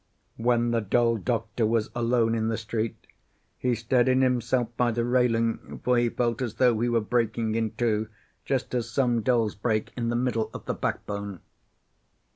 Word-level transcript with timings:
When 0.37 0.71
the 0.71 0.81
doll 0.81 1.17
doctor 1.17 1.63
was 1.63 1.91
alone 1.93 2.33
in 2.33 2.47
the 2.47 2.57
street, 2.57 2.97
he 3.59 3.75
steadied 3.75 4.23
himself 4.23 4.75
by 4.75 4.89
the 4.89 5.05
railing, 5.05 5.79
for 5.83 5.95
he 5.95 6.09
felt 6.09 6.41
as 6.41 6.55
though 6.55 6.79
he 6.79 6.89
were 6.89 6.99
breaking 6.99 7.53
in 7.53 7.73
two, 7.73 8.07
just 8.43 8.73
as 8.73 8.89
some 8.89 9.21
dolls 9.21 9.53
break, 9.53 9.91
in 9.95 10.09
the 10.09 10.15
middle 10.15 10.49
of 10.55 10.65
the 10.65 10.73
backbone. 10.73 11.41